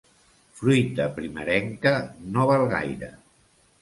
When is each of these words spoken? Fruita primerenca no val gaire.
Fruita 0.61 1.05
primerenca 1.19 1.93
no 2.33 2.47
val 2.53 2.67
gaire. 2.73 3.13